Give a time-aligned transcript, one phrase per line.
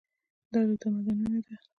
[0.51, 1.55] دا د تمدنونو ده.